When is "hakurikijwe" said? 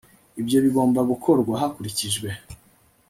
1.61-2.29